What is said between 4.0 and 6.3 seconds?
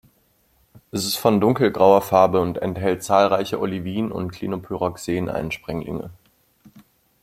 und Klinopyroxen-Einsprenglinge.